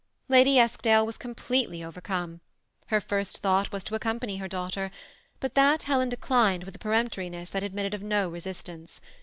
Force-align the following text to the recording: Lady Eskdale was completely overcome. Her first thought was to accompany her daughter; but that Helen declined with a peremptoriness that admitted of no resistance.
Lady 0.29 0.57
Eskdale 0.57 1.05
was 1.05 1.15
completely 1.15 1.83
overcome. 1.83 2.41
Her 2.87 2.99
first 2.99 3.37
thought 3.37 3.71
was 3.71 3.83
to 3.83 3.93
accompany 3.93 4.37
her 4.37 4.47
daughter; 4.47 4.89
but 5.39 5.53
that 5.53 5.83
Helen 5.83 6.09
declined 6.09 6.63
with 6.63 6.73
a 6.75 6.79
peremptoriness 6.79 7.51
that 7.51 7.61
admitted 7.61 7.93
of 7.93 8.01
no 8.01 8.27
resistance. 8.27 8.99